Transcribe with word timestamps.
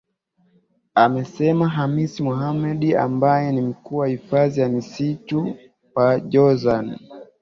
Alisema 0.95 1.69
Khamis 1.69 2.19
Mohamed 2.19 2.95
ambae 2.95 3.51
ni 3.51 3.61
mkuu 3.61 3.97
wa 3.97 4.07
hifadhi 4.07 4.59
ya 4.61 4.69
msitu 4.69 5.55
wa 5.95 6.19
Jozani 6.19 6.99